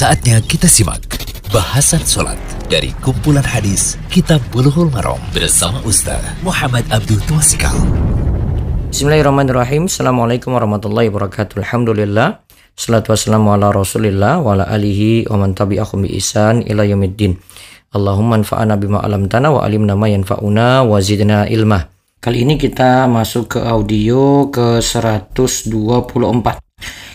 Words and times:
Saatnya 0.00 0.40
kita 0.40 0.64
simak 0.64 1.04
bahasan 1.52 2.00
sholat 2.00 2.40
dari 2.72 2.88
kumpulan 3.04 3.44
hadis 3.44 4.00
Kitab 4.08 4.40
Bulughul 4.48 4.88
Maram 4.88 5.20
bersama 5.36 5.76
Ustaz 5.84 6.24
Muhammad 6.40 6.88
Abdul 6.88 7.20
Tuasikal. 7.28 7.76
Bismillahirrahmanirrahim. 8.88 9.92
Assalamualaikum 9.92 10.56
warahmatullahi 10.56 11.12
wabarakatuh. 11.12 11.60
Alhamdulillah. 11.60 12.40
Salatu 12.72 13.12
wassalamu 13.12 13.52
ala 13.52 13.76
rasulillah 13.76 14.40
wa 14.40 14.56
ala 14.56 14.72
alihi 14.72 15.28
wa 15.28 15.44
man 15.44 15.52
tabi'ahum 15.52 16.08
bi 16.08 16.16
isan 16.16 16.64
ila 16.64 16.80
yaumiddin. 16.80 17.36
Allahumma 17.92 18.40
anfa'ana 18.40 18.80
bima 18.80 19.04
alamtana 19.04 19.52
wa 19.52 19.68
alimna 19.68 20.00
ma 20.00 20.08
yanfa'una 20.08 20.80
wa 20.80 20.96
zidna 21.04 21.44
ilmah. 21.44 21.92
Kali 22.24 22.48
ini 22.48 22.56
kita 22.56 23.04
masuk 23.04 23.52
ke 23.52 23.60
audio 23.68 24.48
ke 24.48 24.80
124. 24.80 26.69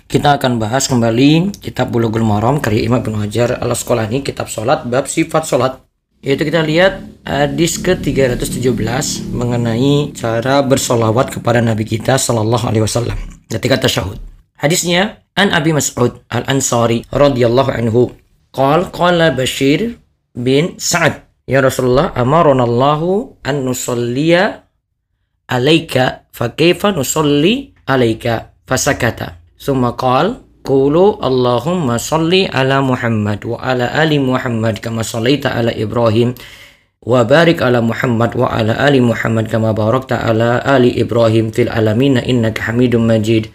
Kita 0.06 0.38
akan 0.38 0.62
bahas 0.62 0.86
kembali 0.86 1.58
kitab 1.58 1.90
Bulughul 1.90 2.22
Maram 2.22 2.62
karya 2.62 2.86
Imam 2.86 3.02
Ibnu 3.02 3.26
Hajar 3.26 3.58
al 3.58 3.74
Asqalani 3.74 4.22
kitab 4.22 4.54
salat 4.54 4.86
bab 4.86 5.10
sifat 5.10 5.50
salat. 5.50 5.82
Yaitu 6.22 6.46
kita 6.46 6.62
lihat 6.62 7.02
hadis 7.26 7.82
ke-317 7.82 9.30
mengenai 9.34 10.14
cara 10.14 10.62
bersolawat 10.62 11.34
kepada 11.34 11.62
Nabi 11.62 11.90
kita 11.90 12.22
sallallahu 12.22 12.70
alaihi 12.70 12.86
wasallam 12.86 13.18
ketika 13.50 13.82
tasyahud. 13.82 14.22
Hadisnya 14.58 15.26
an 15.34 15.54
Abi 15.54 15.74
Mas'ud 15.74 16.22
Al-Ansari 16.30 17.06
radhiyallahu 17.10 17.70
anhu 17.74 18.14
qal 18.54 18.90
qala 18.94 19.34
Bashir 19.34 19.98
bin 20.38 20.78
Sa'ad 20.78 21.26
ya 21.50 21.62
Rasulullah 21.62 22.14
amaronallahu 22.14 23.42
an 23.46 23.66
nusalliya 23.66 24.66
alaika 25.50 26.30
fa 26.34 26.54
kaifa 26.54 26.94
nusalli 26.94 27.74
alaika 27.86 28.54
fasakata 28.66 29.45
Summa 29.56 29.96
qal 29.96 30.46
Qulu 30.66 31.22
Allahumma 31.22 32.02
salli 32.02 32.50
ala 32.50 32.82
Muhammad 32.82 33.46
wa 33.46 33.62
ala 33.62 33.86
ali 33.94 34.18
Muhammad 34.18 34.82
kama 34.82 35.06
sallaita 35.06 35.54
ala 35.54 35.70
Ibrahim 35.70 36.34
wa 37.06 37.22
barik 37.22 37.62
ala 37.62 37.86
Muhammad 37.86 38.34
wa 38.34 38.50
ala 38.50 38.74
ali 38.82 38.98
Muhammad 38.98 39.46
kama 39.46 39.78
barakta 39.78 40.26
ala 40.26 40.66
ali 40.66 40.90
Ibrahim 40.98 41.54
fil 41.54 41.70
alamin 41.70 42.18
innaka 42.18 42.66
Hamidum 42.74 43.06
Majid. 43.06 43.54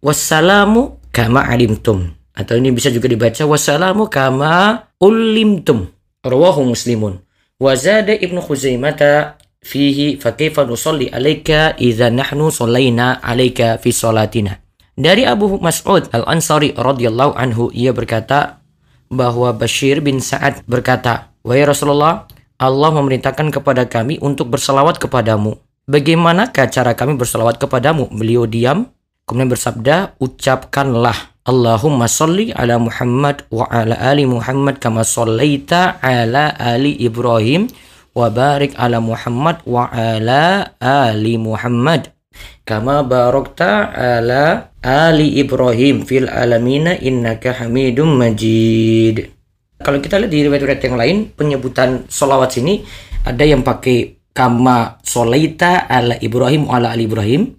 Wassalamu 0.00 0.96
kama 1.12 1.44
alimtum. 1.44 2.16
Atau 2.32 2.56
ini 2.56 2.72
bisa 2.72 2.88
juga 2.88 3.04
dibaca 3.04 3.44
wassalamu 3.44 4.08
kama 4.08 4.88
ulimtum. 4.96 5.92
Rawahu 6.24 6.72
Muslimun. 6.72 7.20
Wa 7.60 7.76
zada 7.76 8.16
Ibnu 8.16 8.40
Khuzaimah 8.40 9.36
fihi 9.60 10.16
fa 10.16 10.32
kaifa 10.32 10.64
nusalli 10.64 11.12
alayka 11.12 11.76
idza 11.76 12.08
nahnu 12.08 12.48
sallaina 12.48 13.20
alayka 13.20 13.76
fi 13.76 13.92
salatina. 13.92 14.65
Dari 14.96 15.28
Abu 15.28 15.60
Mas'ud 15.60 16.08
Al-Ansari 16.08 16.72
radhiyallahu 16.72 17.36
anhu 17.36 17.68
ia 17.76 17.92
berkata 17.92 18.64
bahwa 19.12 19.52
Bashir 19.52 20.00
bin 20.00 20.24
Sa'ad 20.24 20.64
berkata, 20.64 21.36
"Wahai 21.44 21.68
Rasulullah, 21.68 22.24
Allah 22.56 22.90
memerintahkan 22.96 23.52
kepada 23.52 23.84
kami 23.84 24.16
untuk 24.24 24.48
berselawat 24.48 24.96
kepadamu. 24.96 25.60
Bagaimanakah 25.84 26.72
cara 26.72 26.96
kami 26.96 27.20
berselawat 27.20 27.60
kepadamu?" 27.60 28.08
Beliau 28.08 28.48
diam, 28.48 28.88
kemudian 29.28 29.52
bersabda, 29.52 30.16
"Ucapkanlah 30.16 31.36
Allahumma 31.44 32.08
salli 32.08 32.56
ala 32.56 32.80
Muhammad 32.80 33.44
wa 33.52 33.68
ala 33.68 34.00
ali 34.00 34.24
Muhammad 34.24 34.80
kama 34.80 35.04
sallaita 35.04 36.00
ala 36.00 36.56
ali 36.56 36.96
Ibrahim 36.96 37.68
wa 38.16 38.32
barik 38.32 38.72
ala 38.80 39.04
Muhammad 39.04 39.60
wa 39.68 39.92
ala 39.92 40.72
ali 40.80 41.36
Muhammad." 41.36 42.15
Kama 42.66 43.06
barakta 43.06 43.94
ala 43.94 44.74
ali 44.82 45.38
Ibrahim 45.38 46.02
fil 46.02 46.26
alamina 46.26 46.98
innaka 46.98 47.54
hamidum 47.54 48.18
majid. 48.18 49.30
Kalau 49.78 50.02
kita 50.02 50.18
lihat 50.18 50.32
di 50.34 50.42
riwayat-riwayat 50.50 50.82
yang 50.82 50.98
lain, 50.98 51.16
penyebutan 51.30 52.10
solawat 52.10 52.58
sini 52.58 52.82
ada 53.22 53.46
yang 53.46 53.62
pakai 53.62 54.18
kama 54.34 54.98
solaita 55.06 55.86
ala 55.86 56.18
Ibrahim 56.18 56.66
ala 56.66 56.90
ali 56.90 57.06
Ibrahim. 57.06 57.54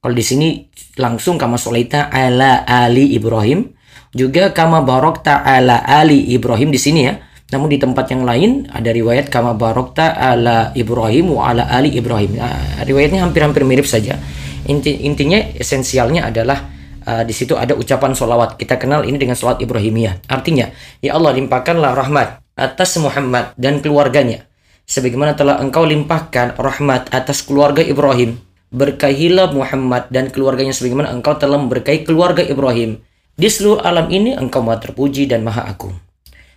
Kalau 0.00 0.14
di 0.16 0.24
sini 0.24 0.48
langsung 0.96 1.36
kama 1.36 1.60
solaita 1.60 2.08
ala 2.08 2.64
ali 2.64 3.12
Ibrahim. 3.12 3.76
Juga 4.16 4.56
kama 4.56 4.80
barokta 4.80 5.44
ala 5.44 5.84
ali 5.84 6.32
Ibrahim 6.32 6.72
di 6.72 6.80
sini 6.80 7.00
ya. 7.04 7.20
Namun 7.52 7.68
di 7.68 7.76
tempat 7.76 8.08
yang 8.08 8.24
lain 8.24 8.66
ada 8.72 8.88
riwayat 8.88 9.28
kama 9.28 9.52
barokta 9.52 10.16
ala 10.16 10.72
Ibrahim 10.72 11.36
wa 11.36 11.52
ala 11.52 11.68
ali 11.68 11.92
Ibrahim. 11.92 12.40
Nah, 12.40 12.82
riwayatnya 12.82 13.20
hampir-hampir 13.20 13.62
mirip 13.68 13.84
saja. 13.84 14.16
Inti, 14.66 15.06
intinya 15.06 15.38
esensialnya 15.54 16.26
adalah 16.26 16.66
uh, 17.06 17.22
di 17.22 17.34
situ 17.34 17.54
ada 17.54 17.72
ucapan 17.72 18.12
solawat. 18.12 18.58
Kita 18.58 18.76
kenal 18.76 19.06
ini 19.06 19.16
dengan 19.16 19.38
solawat 19.38 19.62
Ibrahimiyah. 19.62 20.26
Artinya, 20.26 20.68
ya 21.00 21.14
Allah 21.14 21.32
limpahkanlah 21.38 21.94
rahmat 21.94 22.42
atas 22.58 22.98
Muhammad 22.98 23.54
dan 23.54 23.78
keluarganya. 23.78 24.44
Sebagaimana 24.86 25.34
telah 25.34 25.58
engkau 25.58 25.82
limpahkan 25.82 26.58
rahmat 26.58 27.10
atas 27.10 27.42
keluarga 27.42 27.82
Ibrahim. 27.82 28.38
Berkahilah 28.70 29.54
Muhammad 29.54 30.10
dan 30.10 30.30
keluarganya 30.30 30.74
sebagaimana 30.74 31.14
engkau 31.14 31.38
telah 31.38 31.58
memberkahi 31.58 32.02
keluarga 32.02 32.42
Ibrahim. 32.42 32.98
Di 33.36 33.46
seluruh 33.50 33.82
alam 33.82 34.10
ini 34.10 34.34
engkau 34.34 34.62
maha 34.64 34.82
terpuji 34.82 35.28
dan 35.30 35.44
maha 35.46 35.68
agung. 35.68 35.94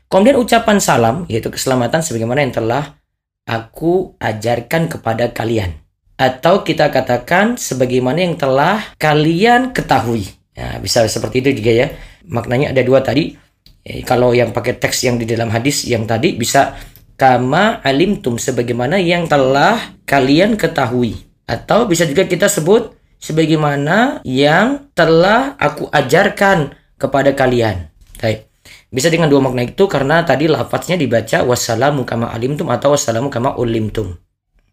Kemudian 0.10 0.42
ucapan 0.42 0.82
salam, 0.82 1.30
yaitu 1.30 1.54
keselamatan 1.54 2.02
sebagaimana 2.02 2.42
yang 2.42 2.54
telah 2.56 2.98
aku 3.46 4.18
ajarkan 4.18 4.90
kepada 4.90 5.30
kalian. 5.30 5.78
Atau 6.20 6.68
kita 6.68 6.92
katakan 6.92 7.56
sebagaimana 7.56 8.20
yang 8.20 8.36
telah 8.36 8.84
kalian 9.00 9.72
ketahui. 9.72 10.28
Ya, 10.52 10.76
bisa 10.84 11.08
seperti 11.08 11.40
itu 11.40 11.64
juga 11.64 11.72
ya. 11.72 11.88
Maknanya 12.28 12.76
ada 12.76 12.84
dua 12.84 13.00
tadi. 13.00 13.40
Eh, 13.88 14.04
kalau 14.04 14.36
yang 14.36 14.52
pakai 14.52 14.76
teks 14.76 15.08
yang 15.08 15.16
di 15.16 15.24
dalam 15.24 15.48
hadis 15.48 15.88
yang 15.88 16.04
tadi 16.04 16.36
bisa 16.36 16.76
kama 17.16 17.80
alimtum 17.80 18.36
sebagaimana 18.36 19.00
yang 19.00 19.32
telah 19.32 19.96
kalian 20.04 20.60
ketahui. 20.60 21.16
Atau 21.48 21.88
bisa 21.88 22.04
juga 22.04 22.28
kita 22.28 22.52
sebut 22.52 23.00
sebagaimana 23.24 24.20
yang 24.28 24.92
telah 24.92 25.56
aku 25.56 25.88
ajarkan 25.88 26.76
kepada 27.00 27.32
kalian. 27.32 27.88
Baik. 28.20 28.52
Bisa 28.92 29.08
dengan 29.08 29.32
dua 29.32 29.40
makna 29.40 29.64
itu 29.64 29.86
karena 29.88 30.28
tadi 30.28 30.52
lafaznya 30.52 31.00
dibaca 31.00 31.48
wassalamu 31.48 32.04
kama 32.04 32.28
alimtum 32.34 32.68
atau 32.68 32.92
wassalamu 32.92 33.32
kama 33.32 33.56
ulimtum. 33.56 34.20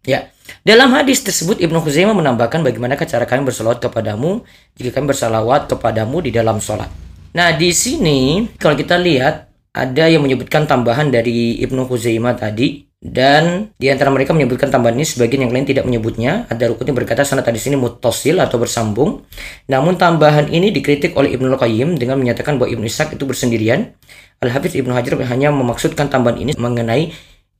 Ya, 0.02 0.30
dalam 0.66 0.90
hadis 0.94 1.22
tersebut 1.22 1.62
Ibnu 1.62 1.78
Khuzaimah 1.82 2.14
menambahkan 2.14 2.62
bagaimana 2.62 2.98
cara 2.98 3.22
kami 3.26 3.46
bersolawat 3.46 3.78
kepadamu 3.78 4.42
jika 4.74 4.98
kami 4.98 5.14
bersalawat 5.14 5.70
kepadamu 5.70 6.22
di 6.22 6.34
dalam 6.34 6.58
sholat. 6.58 6.90
Nah, 7.36 7.52
di 7.54 7.70
sini 7.70 8.48
kalau 8.56 8.74
kita 8.74 8.96
lihat 8.96 9.46
ada 9.76 10.08
yang 10.08 10.24
menyebutkan 10.24 10.64
tambahan 10.64 11.12
dari 11.12 11.60
Ibnu 11.60 11.84
Khuzaimah 11.84 12.34
tadi 12.40 12.86
dan 12.96 13.70
di 13.76 13.92
antara 13.92 14.08
mereka 14.08 14.32
menyebutkan 14.32 14.72
tambahan 14.72 14.96
ini 14.96 15.04
sebagian 15.04 15.46
yang 15.46 15.52
lain 15.52 15.68
tidak 15.68 15.84
menyebutnya. 15.84 16.48
Ada 16.48 16.72
rukun 16.72 16.90
yang 16.90 16.96
berkata 16.96 17.22
sanad 17.28 17.44
di 17.44 17.60
sini 17.60 17.76
mutasil 17.76 18.40
atau 18.40 18.56
bersambung. 18.56 19.22
Namun 19.68 20.00
tambahan 20.00 20.48
ini 20.48 20.72
dikritik 20.72 21.12
oleh 21.12 21.36
Ibnu 21.36 21.54
Qayyim 21.60 22.00
dengan 22.00 22.16
menyatakan 22.16 22.56
bahwa 22.56 22.72
Ibnu 22.72 22.88
Ishaq 22.88 23.14
itu 23.14 23.28
bersendirian. 23.28 23.92
Al-Hafiz 24.40 24.74
Ibnu 24.74 24.96
Hajar 24.96 25.16
hanya 25.28 25.52
memaksudkan 25.52 26.08
tambahan 26.08 26.40
ini 26.40 26.52
mengenai 26.56 27.12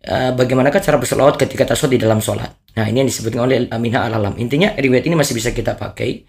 uh, 0.05 0.37
bagaimanakah 0.37 0.83
cara 0.85 1.01
bersolawat 1.01 1.41
ketika 1.41 1.73
tasawuf 1.73 1.97
di 1.97 2.01
dalam 2.03 2.21
sholat. 2.21 2.53
Nah 2.77 2.85
ini 2.85 3.05
yang 3.05 3.09
disebutkan 3.09 3.49
oleh 3.49 3.65
Aminah 3.73 4.05
Al-Alam. 4.11 4.37
Intinya 4.37 4.77
riwayat 4.77 5.09
ini 5.09 5.17
masih 5.17 5.33
bisa 5.33 5.57
kita 5.57 5.79
pakai. 5.79 6.29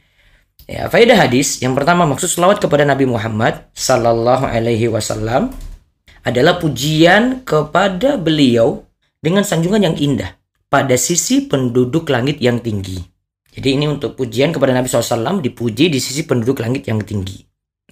Ya, 0.67 0.91
faedah 0.91 1.15
hadis 1.15 1.63
yang 1.63 1.77
pertama 1.77 2.03
maksud 2.03 2.27
selawat 2.27 2.59
kepada 2.59 2.83
Nabi 2.83 3.07
Muhammad 3.07 3.71
Sallallahu 3.71 4.43
Alaihi 4.47 4.91
Wasallam 4.91 5.55
adalah 6.27 6.59
pujian 6.59 7.47
kepada 7.47 8.19
beliau 8.19 8.83
dengan 9.23 9.47
sanjungan 9.47 9.79
yang 9.79 9.95
indah 9.95 10.35
pada 10.67 10.99
sisi 10.99 11.47
penduduk 11.47 12.11
langit 12.11 12.43
yang 12.43 12.59
tinggi. 12.59 12.99
Jadi 13.57 13.73
ini 13.73 13.89
untuk 13.89 14.13
pujian 14.13 14.53
kepada 14.53 14.69
Nabi 14.69 14.85
SAW 14.85 15.41
dipuji 15.41 15.89
di 15.89 15.97
sisi 15.97 16.29
penduduk 16.29 16.61
langit 16.61 16.85
yang 16.85 17.01
tinggi. 17.01 17.41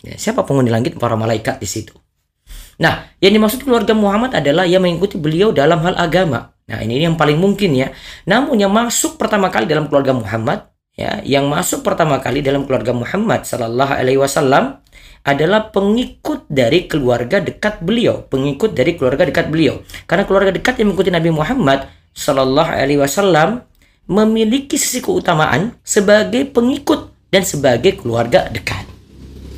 Ya, 0.05 0.13
siapa 0.13 0.45
penghuni 0.45 0.69
langit? 0.69 0.93
Para 1.01 1.17
malaikat 1.17 1.57
di 1.57 1.65
situ. 1.65 1.97
Nah, 2.75 3.07
yang 3.23 3.35
dimaksud 3.35 3.63
keluarga 3.63 3.95
Muhammad 3.95 4.35
adalah 4.35 4.67
yang 4.67 4.83
mengikuti 4.83 5.15
beliau 5.15 5.55
dalam 5.55 5.79
hal 5.83 5.95
agama. 5.95 6.51
Nah, 6.65 6.81
ini 6.81 7.03
yang 7.03 7.15
paling 7.15 7.37
mungkin 7.37 7.77
ya. 7.77 7.93
Namun 8.25 8.57
yang 8.57 8.73
masuk 8.73 9.15
pertama 9.21 9.53
kali 9.53 9.69
dalam 9.69 9.87
keluarga 9.87 10.11
Muhammad, 10.11 10.67
ya, 10.97 11.21
yang 11.23 11.47
masuk 11.47 11.85
pertama 11.85 12.19
kali 12.19 12.41
dalam 12.43 12.65
keluarga 12.67 12.91
Muhammad 12.91 13.45
Sallallahu 13.45 13.93
Alaihi 13.95 14.19
Wasallam 14.19 14.81
adalah 15.25 15.73
pengikut 15.73 16.45
dari 16.51 16.85
keluarga 16.85 17.41
dekat 17.41 17.81
beliau, 17.81 18.25
pengikut 18.29 18.77
dari 18.77 18.93
keluarga 18.93 19.25
dekat 19.25 19.49
beliau. 19.49 19.81
Karena 20.05 20.23
keluarga 20.29 20.53
dekat 20.53 20.77
yang 20.77 20.93
mengikuti 20.93 21.09
Nabi 21.09 21.29
Muhammad 21.33 21.89
Shallallahu 22.13 22.71
Alaihi 22.71 23.01
Wasallam 23.01 23.65
memiliki 24.05 24.77
sisi 24.77 25.01
keutamaan 25.01 25.73
sebagai 25.81 26.45
pengikut 26.53 27.09
dan 27.33 27.41
sebagai 27.41 27.97
keluarga 27.97 28.45
dekat. 28.53 28.85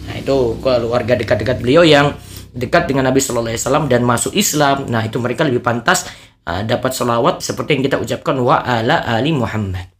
Nah 0.07 0.15
itu 0.15 0.55
keluarga 0.63 1.19
dekat-dekat 1.19 1.59
beliau 1.59 1.83
yang 1.83 2.15
dekat 2.57 2.89
dengan 2.89 3.05
Nabi 3.07 3.21
Shallallahu 3.21 3.53
Alaihi 3.53 3.61
Wasallam 3.61 3.85
dan 3.85 4.01
masuk 4.01 4.33
Islam. 4.33 4.89
Nah 4.89 5.05
itu 5.05 5.21
mereka 5.21 5.45
lebih 5.45 5.61
pantas 5.61 6.09
uh, 6.49 6.65
dapat 6.65 6.91
salawat 6.97 7.45
seperti 7.45 7.77
yang 7.77 7.83
kita 7.85 7.97
ucapkan 8.01 8.35
wa 8.41 8.59
ala 8.59 9.05
ali 9.05 9.29
Muhammad. 9.31 9.93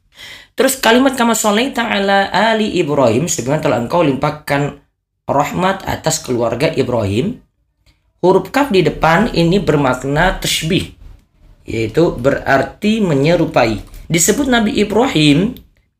Terus 0.57 0.81
kalimat 0.81 1.13
kama 1.13 1.37
sholaita 1.37 1.85
ala 1.85 2.33
ali 2.33 2.81
Ibrahim 2.81 3.29
sebagaimana 3.29 3.61
telah 3.61 3.77
engkau 3.77 4.01
limpahkan 4.01 4.81
rahmat 5.29 5.85
atas 5.85 6.25
keluarga 6.25 6.73
Ibrahim. 6.73 7.45
huruf 8.17 8.49
kaf 8.49 8.73
di 8.73 8.81
depan 8.81 9.29
ini 9.37 9.61
bermakna 9.61 10.41
tashbih 10.41 10.97
yaitu 11.67 12.17
berarti 12.17 13.03
menyerupai. 13.03 13.77
Disebut 14.09 14.49
Nabi 14.49 14.81
Ibrahim 14.81 15.53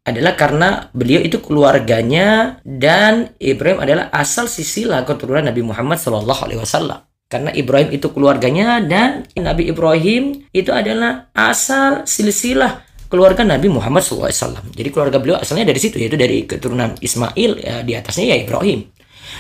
adalah 0.08 0.40
karena 0.40 0.88
beliau 0.96 1.20
itu 1.20 1.44
keluarganya 1.44 2.64
dan 2.64 3.36
Ibrahim 3.44 3.84
adalah 3.84 4.08
asal 4.16 4.48
sisilah 4.48 5.04
keturunan 5.04 5.44
Nabi 5.44 5.68
Muhammad 5.68 6.00
Shallallahu 6.00 6.48
Alaihi 6.48 6.64
Wasallam. 6.64 7.04
Karena 7.28 7.52
Ibrahim 7.52 7.92
itu 7.92 8.08
keluarganya 8.16 8.80
dan 8.80 9.28
Nabi 9.36 9.68
Ibrahim 9.68 10.48
itu 10.56 10.72
adalah 10.72 11.28
asal 11.36 12.08
silsilah 12.08 12.88
keluarga 13.12 13.44
Nabi 13.44 13.68
Muhammad 13.68 14.00
SAW. 14.00 14.32
Jadi 14.72 14.90
keluarga 14.96 15.20
beliau 15.20 15.36
asalnya 15.36 15.68
dari 15.68 15.80
situ 15.80 16.00
yaitu 16.00 16.16
dari 16.16 16.48
keturunan 16.48 16.96
Ismail 17.04 17.52
ya, 17.60 17.84
di 17.84 17.92
atasnya 18.00 18.32
ya 18.32 18.36
Ibrahim. 18.48 18.88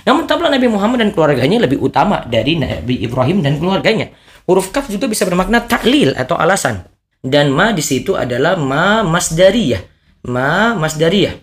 Namun 0.03 0.27
tampaklah 0.27 0.51
Nabi 0.51 0.67
Muhammad 0.67 0.99
dan 0.99 1.09
keluarganya 1.15 1.63
lebih 1.63 1.79
utama 1.79 2.27
dari 2.27 2.59
Nabi 2.59 3.07
Ibrahim 3.07 3.39
dan 3.39 3.55
keluarganya. 3.55 4.11
Huruf 4.43 4.75
kaf 4.75 4.91
juga 4.91 5.07
bisa 5.07 5.23
bermakna 5.23 5.63
taklil 5.63 6.11
atau 6.15 6.35
alasan. 6.35 6.87
Dan 7.23 7.55
ma 7.55 7.71
di 7.71 7.83
situ 7.83 8.19
adalah 8.19 8.59
ma 8.59 9.03
masdariyah. 9.03 9.79
Ma 10.27 10.75
masdariyah. 10.75 11.39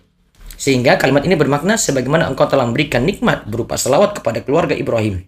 Sehingga 0.55 1.01
kalimat 1.01 1.27
ini 1.27 1.35
bermakna 1.35 1.75
sebagaimana 1.75 2.31
engkau 2.31 2.47
telah 2.47 2.69
memberikan 2.69 3.03
nikmat 3.03 3.49
berupa 3.49 3.75
selawat 3.75 4.21
kepada 4.21 4.45
keluarga 4.45 4.77
Ibrahim. 4.77 5.25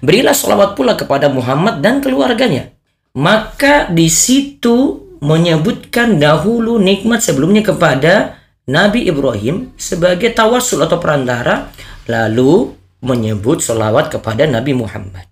Berilah 0.00 0.34
salawat 0.34 0.74
pula 0.74 0.96
kepada 0.98 1.28
Muhammad 1.28 1.84
dan 1.84 2.00
keluarganya. 2.00 2.72
Maka 3.12 3.92
di 3.92 4.08
situ 4.08 5.04
menyebutkan 5.20 6.16
dahulu 6.16 6.80
nikmat 6.80 7.20
sebelumnya 7.20 7.62
kepada 7.62 8.40
Nabi 8.66 9.06
Ibrahim 9.06 9.74
sebagai 9.76 10.32
tawasul 10.32 10.82
atau 10.82 10.98
perantara, 10.98 11.70
lalu 12.08 12.74
menyebut 13.02 13.60
salawat 13.60 14.08
kepada 14.10 14.46
Nabi 14.46 14.72
Muhammad. 14.74 15.26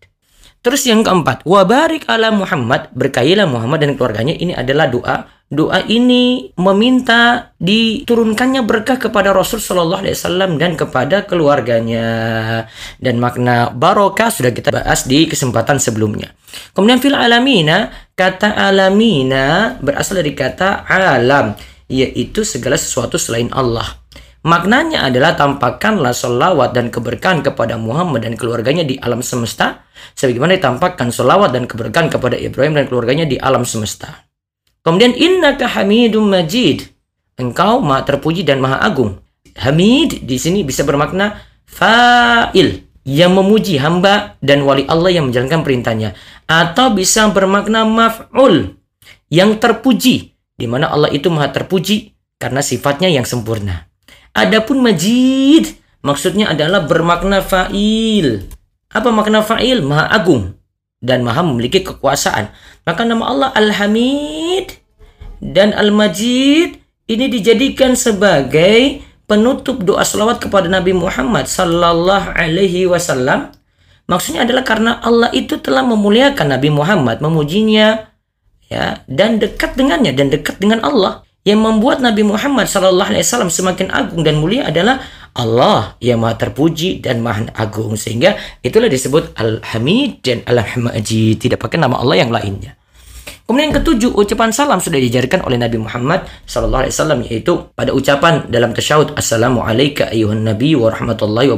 Terus 0.61 0.85
yang 0.85 1.01
keempat, 1.01 1.41
wabarik 1.49 2.05
ala 2.05 2.29
Muhammad, 2.29 2.93
berkailah 2.93 3.49
Muhammad 3.49 3.81
dan 3.81 3.97
keluarganya. 3.97 4.37
Ini 4.37 4.53
adalah 4.53 4.93
doa. 4.93 5.17
Doa 5.51 5.83
ini 5.83 6.55
meminta 6.63 7.51
diturunkannya 7.59 8.63
berkah 8.63 9.03
kepada 9.03 9.35
Rasul 9.35 9.59
Shallallahu 9.59 10.07
Alaihi 10.07 10.15
Wasallam 10.15 10.63
dan 10.63 10.79
kepada 10.79 11.27
keluarganya. 11.27 12.07
Dan 13.03 13.19
makna 13.19 13.67
barokah 13.75 14.31
sudah 14.31 14.55
kita 14.55 14.71
bahas 14.71 15.11
di 15.11 15.27
kesempatan 15.27 15.83
sebelumnya. 15.83 16.31
Kemudian 16.71 17.03
fil 17.03 17.19
alamina, 17.19 17.91
kata 18.15 18.55
alamina 18.55 19.75
berasal 19.83 20.23
dari 20.23 20.39
kata 20.39 20.87
alam, 20.87 21.59
yaitu 21.91 22.47
segala 22.47 22.79
sesuatu 22.79 23.19
selain 23.19 23.51
Allah. 23.51 23.99
Maknanya 24.47 25.03
adalah 25.11 25.35
tampakkanlah 25.35 26.15
selawat 26.15 26.79
dan 26.79 26.95
keberkahan 26.95 27.43
kepada 27.43 27.75
Muhammad 27.75 28.23
dan 28.23 28.39
keluarganya 28.39 28.87
di 28.87 29.03
alam 29.03 29.19
semesta, 29.19 29.83
sebagaimana 30.15 30.63
ditampakkan 30.63 31.11
selawat 31.11 31.51
dan 31.51 31.67
keberkahan 31.67 32.07
kepada 32.07 32.39
Ibrahim 32.39 32.79
dan 32.79 32.87
keluarganya 32.87 33.27
di 33.27 33.35
alam 33.35 33.67
semesta. 33.67 34.30
Kemudian 34.81 35.13
innaka 35.13 35.69
hamidum 35.69 36.25
majid. 36.25 36.89
Engkau 37.37 37.81
maha 37.85 38.05
terpuji 38.05 38.45
dan 38.45 38.61
maha 38.61 38.81
agung. 38.81 39.21
Hamid 39.57 40.25
di 40.25 40.37
sini 40.41 40.65
bisa 40.65 40.85
bermakna 40.85 41.41
fa'il 41.69 42.89
yang 43.05 43.33
memuji 43.33 43.81
hamba 43.81 44.37
dan 44.45 44.65
wali 44.65 44.85
Allah 44.89 45.13
yang 45.13 45.29
menjalankan 45.29 45.65
perintahnya 45.65 46.17
atau 46.45 46.93
bisa 46.93 47.29
bermakna 47.33 47.89
maf'ul 47.89 48.77
yang 49.33 49.57
terpuji 49.57 50.37
di 50.57 50.67
mana 50.69 50.93
Allah 50.93 51.09
itu 51.13 51.33
maha 51.33 51.49
terpuji 51.49 52.13
karena 52.37 52.61
sifatnya 52.61 53.09
yang 53.09 53.25
sempurna. 53.25 53.89
Adapun 54.37 54.85
majid 54.85 55.77
maksudnya 56.05 56.53
adalah 56.53 56.85
bermakna 56.85 57.41
fa'il. 57.41 58.49
Apa 58.93 59.09
makna 59.13 59.45
fa'il? 59.45 59.81
Maha 59.85 60.09
agung 60.13 60.60
dan 61.01 61.25
maha 61.25 61.41
memiliki 61.41 61.81
kekuasaan. 61.81 62.53
Maka 62.85 63.03
nama 63.09 63.25
Allah 63.29 63.51
Al-Hamid 63.57 64.77
dan 65.41 65.73
Al-Majid 65.73 66.77
ini 67.09 67.27
dijadikan 67.27 67.97
sebagai 67.97 69.03
penutup 69.25 69.83
doa 69.83 70.05
selawat 70.05 70.39
kepada 70.45 70.69
Nabi 70.69 70.93
Muhammad 70.93 71.49
sallallahu 71.49 72.37
alaihi 72.37 72.87
wasallam. 72.87 73.51
Maksudnya 74.07 74.45
adalah 74.45 74.63
karena 74.67 74.99
Allah 75.01 75.31
itu 75.33 75.57
telah 75.59 75.87
memuliakan 75.87 76.53
Nabi 76.53 76.69
Muhammad, 76.69 77.23
memujinya 77.23 78.11
ya 78.71 79.03
dan 79.11 79.43
dekat 79.43 79.75
dengannya 79.75 80.15
dan 80.15 80.31
dekat 80.31 80.59
dengan 80.63 80.83
Allah 80.87 81.27
yang 81.43 81.65
membuat 81.65 82.05
Nabi 82.05 82.23
Muhammad 82.23 82.69
Sallallahu 82.69 83.11
Alaihi 83.11 83.25
Wasallam 83.25 83.49
semakin 83.49 83.89
agung 83.91 84.23
dan 84.23 84.39
mulia 84.39 84.69
adalah 84.69 85.01
Allah 85.35 85.95
yang 86.03 86.23
maha 86.23 86.35
terpuji 86.37 86.99
dan 86.99 87.23
maha 87.23 87.47
agung 87.55 87.95
sehingga 87.95 88.35
itulah 88.61 88.91
disebut 88.91 89.35
Al-Hamid 89.39 90.25
dan 90.27 90.43
Al-Hamajid 90.47 91.39
tidak 91.39 91.63
pakai 91.63 91.79
nama 91.79 91.99
Allah 91.99 92.19
yang 92.19 92.35
lainnya. 92.35 92.75
Kemudian 93.51 93.75
yang 93.75 93.83
ketujuh, 93.83 94.15
ucapan 94.15 94.55
salam 94.55 94.79
sudah 94.79 95.03
diajarkan 95.03 95.43
oleh 95.43 95.59
Nabi 95.59 95.83
Muhammad 95.83 96.23
Sallallahu 96.47 96.87
Alaihi 96.87 96.95
Wasallam 96.95 97.21
yaitu 97.27 97.53
pada 97.75 97.91
ucapan 97.91 98.47
dalam 98.47 98.71
tasyahud 98.71 99.19
Assalamualaikum 99.19 100.07
ayuhan 100.07 100.47
Nabi 100.47 100.79
wa 100.79 100.87
rahmatullahi. 100.87 101.51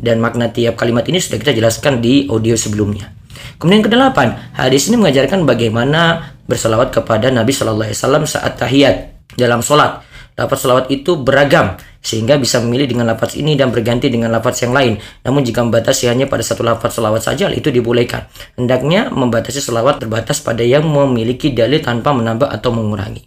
Dan 0.00 0.24
makna 0.24 0.48
tiap 0.48 0.80
kalimat 0.80 1.04
ini 1.04 1.20
sudah 1.20 1.36
kita 1.36 1.52
jelaskan 1.52 2.00
di 2.00 2.32
audio 2.32 2.56
sebelumnya. 2.56 3.12
Kemudian 3.60 3.84
yang 3.84 3.88
kedelapan, 3.92 4.28
hadis 4.56 4.88
ini 4.88 4.96
mengajarkan 5.04 5.44
bagaimana 5.44 6.32
bersalawat 6.48 6.96
kepada 6.96 7.28
Nabi 7.28 7.52
Shallallahu 7.52 7.84
Alaihi 7.84 8.00
Wasallam 8.00 8.24
saat 8.24 8.56
tahiyat 8.56 8.96
dalam 9.36 9.60
sholat. 9.60 10.00
Lafaz 10.34 10.66
salawat 10.66 10.90
itu 10.90 11.14
beragam 11.14 11.78
sehingga 12.02 12.34
bisa 12.34 12.58
memilih 12.58 12.90
dengan 12.90 13.06
lafaz 13.06 13.38
ini 13.38 13.54
dan 13.54 13.70
berganti 13.70 14.10
dengan 14.10 14.34
lafaz 14.34 14.66
yang 14.66 14.74
lain. 14.74 14.98
Namun 15.22 15.46
jika 15.46 15.62
membatasi 15.62 16.10
hanya 16.10 16.26
pada 16.26 16.42
satu 16.42 16.66
lafaz 16.66 16.98
salawat 16.98 17.22
saja 17.22 17.46
itu 17.54 17.70
dibolehkan. 17.70 18.26
Hendaknya 18.58 19.14
membatasi 19.14 19.62
salawat 19.62 20.02
terbatas 20.02 20.42
pada 20.42 20.66
yang 20.66 20.82
memiliki 20.90 21.54
dalil 21.54 21.78
tanpa 21.78 22.10
menambah 22.10 22.50
atau 22.50 22.74
mengurangi. 22.74 23.22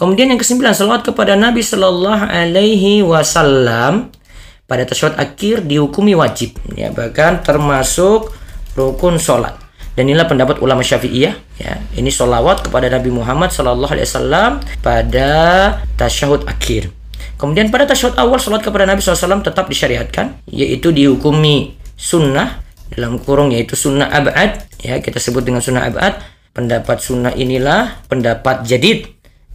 Kemudian 0.00 0.32
yang 0.32 0.40
kesembilan 0.40 0.72
salawat 0.72 1.12
kepada 1.12 1.36
Nabi 1.36 1.60
Shallallahu 1.60 2.24
Alaihi 2.24 3.04
Wasallam 3.04 4.08
pada 4.64 4.88
tasyahud 4.88 5.20
akhir 5.20 5.68
dihukumi 5.68 6.16
wajib 6.16 6.56
ya 6.72 6.88
bahkan 6.94 7.44
termasuk 7.44 8.32
rukun 8.78 9.20
sholat 9.20 9.59
dan 10.00 10.08
inilah 10.08 10.24
pendapat 10.24 10.64
ulama 10.64 10.80
Syafi'iyah 10.80 11.60
ya. 11.60 11.76
Ini 11.92 12.08
solawat 12.08 12.64
kepada 12.64 12.88
Nabi 12.88 13.12
Muhammad 13.12 13.52
Sallallahu 13.52 13.92
Alaihi 13.92 14.08
Wasallam 14.08 14.64
pada 14.80 15.28
tasyahud 16.00 16.48
akhir. 16.48 16.88
Kemudian 17.36 17.68
pada 17.68 17.84
tasyahud 17.84 18.16
awal 18.16 18.40
sholat 18.40 18.64
kepada 18.64 18.88
Nabi 18.88 19.04
SAW 19.04 19.44
tetap 19.44 19.68
disyariatkan 19.68 20.40
yaitu 20.48 20.88
dihukumi 20.88 21.76
sunnah 22.00 22.64
dalam 22.96 23.20
kurung 23.20 23.52
yaitu 23.52 23.76
sunnah 23.76 24.08
abad 24.08 24.64
ya. 24.80 25.04
Kita 25.04 25.20
sebut 25.20 25.44
dengan 25.44 25.60
sunnah 25.60 25.84
abad. 25.84 26.16
Pendapat 26.56 27.04
sunnah 27.04 27.36
inilah 27.36 28.00
pendapat 28.08 28.64
jadid 28.64 29.04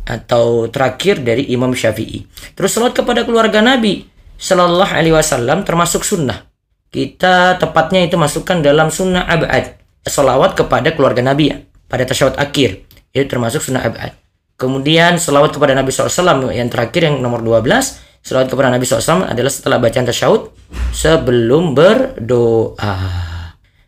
atau 0.06 0.70
terakhir 0.70 1.26
dari 1.26 1.50
Imam 1.50 1.74
Syafi'i. 1.74 2.22
Terus 2.54 2.70
sholat 2.70 2.94
kepada 2.94 3.26
keluarga 3.26 3.66
Nabi 3.66 4.06
Sallallahu 4.38 4.94
Alaihi 4.94 5.18
Wasallam 5.18 5.66
termasuk 5.66 6.06
sunnah. 6.06 6.46
Kita 6.94 7.58
tepatnya 7.58 8.06
itu 8.06 8.14
masukkan 8.14 8.62
dalam 8.62 8.94
sunnah 8.94 9.26
abad 9.26 9.85
selawat 10.06 10.54
kepada 10.54 10.94
keluarga 10.94 11.26
Nabi 11.26 11.52
ya, 11.52 11.58
pada 11.90 12.06
tasyahud 12.06 12.38
akhir. 12.38 12.86
Itu 13.12 13.26
termasuk 13.26 13.66
sunnah 13.66 13.84
abad. 13.84 14.14
Kemudian 14.56 15.20
selawat 15.20 15.52
kepada 15.52 15.76
Nabi 15.76 15.92
SAW 15.92 16.54
yang 16.56 16.72
terakhir 16.72 17.12
yang 17.12 17.20
nomor 17.20 17.44
12. 17.44 18.24
Selawat 18.26 18.50
kepada 18.50 18.74
Nabi 18.74 18.88
SAW 18.88 19.28
adalah 19.28 19.52
setelah 19.54 19.78
bacaan 19.78 20.08
tasyahud 20.08 20.50
sebelum 20.90 21.78
berdoa. 21.78 22.96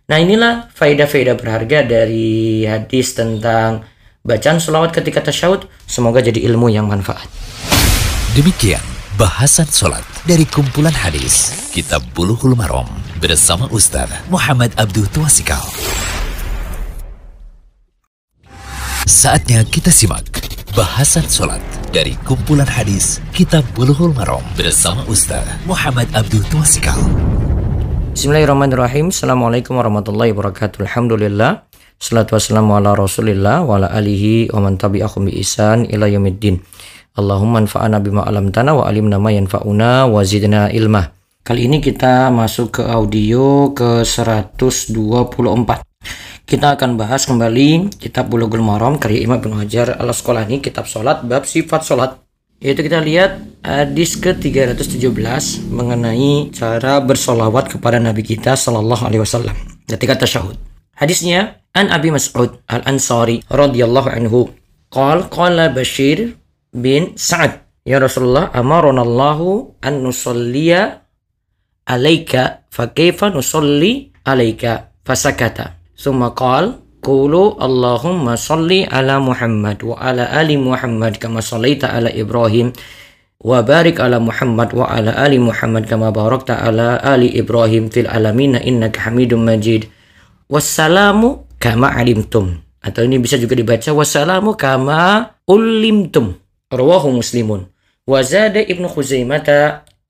Nah 0.07 0.17
inilah 0.21 0.69
faedah-faedah 0.71 1.36
berharga 1.36 1.81
dari 1.83 2.63
hadis 2.69 3.17
tentang 3.17 3.81
bacaan 4.21 4.62
selawat 4.62 4.93
ketika 4.93 5.25
tasyahud. 5.25 5.65
Semoga 5.89 6.21
jadi 6.21 6.43
ilmu 6.53 6.69
yang 6.69 6.86
manfaat. 6.86 7.25
Demikian 8.38 8.83
bahasan 9.17 9.65
sholat 9.65 10.05
dari 10.29 10.45
kumpulan 10.45 10.93
hadis 10.93 11.50
Kitab 11.74 12.05
Bulughul 12.13 12.53
Maram 12.53 13.06
bersama 13.17 13.65
Ustaz 13.74 14.13
Muhammad 14.29 14.69
Abdul 14.77 15.09
Tuasikal. 15.09 15.62
Saatnya 19.09 19.65
kita 19.65 19.89
simak 19.89 20.29
bahasan 20.77 21.25
sholat 21.25 21.57
dari 21.89 22.13
kumpulan 22.29 22.69
hadis 22.69 23.17
Kitab 23.33 23.65
Bulughul 23.74 24.13
Maram 24.13 24.45
bersama 24.53 25.01
Ustaz 25.09 25.41
Muhammad 25.65 26.05
Abdul 26.13 26.45
Tuasikal. 26.53 27.01
Bismillahirrahmanirrahim. 28.13 29.09
Assalamualaikum 29.09 29.81
warahmatullahi 29.81 30.38
wabarakatuh. 30.38 30.86
Alhamdulillah. 30.86 31.65
Salatu 31.97 32.38
wassalamu 32.38 32.77
ala 32.77 32.93
rasulillah 32.93 33.65
wa 33.65 33.81
ala 33.81 33.89
alihi 33.89 34.53
wa 34.53 34.69
man 34.69 34.77
tabi'ahum 34.77 35.25
bi 35.25 35.41
isan 35.41 35.89
ila 35.89 36.05
yaumiddin. 36.05 36.62
Allahumma 37.17 37.65
anfa'ana 37.65 37.97
bima 37.97 38.21
alamtana 38.21 38.77
wa 38.77 38.86
alimna 38.86 39.17
ma 39.17 39.33
yanfa'una 39.33 40.05
wa 40.05 40.21
zidna 40.21 40.69
ilmah. 40.69 41.16
Kali 41.47 41.63
ini 41.63 41.79
kita 41.79 42.27
masuk 42.27 42.75
ke 42.75 42.83
audio 42.83 43.71
ke 43.71 44.03
124. 44.03 44.91
Kita 46.43 46.67
akan 46.75 46.99
bahas 46.99 47.23
kembali 47.23 47.95
kitab 47.95 48.27
Bulughul 48.27 48.59
Maram 48.59 48.99
karya 48.99 49.23
Imam 49.23 49.39
Ibnu 49.39 49.55
Hajar 49.55 49.95
al 49.95 50.11
Asqalani 50.11 50.59
kitab 50.59 50.91
salat 50.91 51.23
bab 51.23 51.47
sifat 51.47 51.87
salat. 51.87 52.19
Yaitu 52.59 52.83
kita 52.83 52.99
lihat 52.99 53.63
hadis 53.63 54.19
ke-317 54.19 55.71
mengenai 55.71 56.51
cara 56.51 56.99
bersolawat 56.99 57.71
kepada 57.71 57.95
Nabi 58.03 58.27
kita 58.27 58.59
Sallallahu 58.59 59.07
Alaihi 59.07 59.23
Wasallam. 59.23 59.55
ketika 59.87 60.19
tasyahud. 60.19 60.59
Hadisnya 60.99 61.63
an 61.71 61.87
Abi 61.95 62.11
Mas'ud 62.11 62.59
Al-Ansari 62.67 63.47
radhiyallahu 63.47 64.11
anhu. 64.11 64.51
Qal 64.91 65.31
qala 65.31 65.71
Bashir 65.71 66.35
bin 66.75 67.15
Sa'ad, 67.15 67.63
"Ya 67.87 68.03
Rasulullah, 68.03 68.51
amarona 68.51 69.07
Allahu 69.07 69.79
an 69.79 70.03
nusalliya 70.03 71.06
alaika 71.88 72.67
fa 72.67 72.91
kaifa 72.91 73.32
nusalli 73.32 74.12
alaika?" 74.27 74.91
Fasakata. 75.08 75.79
Summa 75.96 76.36
qala 76.36 76.84
Qulu 77.08 77.56
Allahumma 77.56 78.36
salli 78.36 78.84
ala 78.84 79.24
Muhammad 79.24 79.79
wa 79.79 79.96
ala 79.96 80.27
ali 80.27 80.60
Muhammad 80.60 81.15
kama 81.22 81.39
sallaita 81.39 81.94
ala 81.96 82.12
Ibrahim 82.12 82.75
wa 83.39 83.63
barik 83.63 84.03
ala 84.03 84.20
Muhammad 84.20 84.75
wa 84.75 84.91
ala 84.91 85.15
ali 85.15 85.39
Muhammad 85.39 85.88
kama 85.88 86.12
barakta 86.12 86.60
ala 86.60 87.00
ali 87.00 87.32
Ibrahim 87.32 87.88
fil 87.88 88.12
alamin 88.12 88.60
innaka 88.60 89.08
Hamidum 89.08 89.46
Majid. 89.46 89.88
Wassalamu 90.51 91.48
kama 91.63 91.96
alimtum. 91.96 92.60
Atau 92.84 93.08
ini 93.08 93.24
bisa 93.24 93.39
juga 93.39 93.56
dibaca 93.56 93.88
wassalamu 93.96 94.60
kama 94.60 95.32
ulimtum. 95.48 96.36
Rawahu 96.67 97.24
Muslimun. 97.24 97.72
Wa 98.03 98.20
zada 98.20 98.60
Ibnu 98.60 98.91
Khuzaimah 98.91 99.48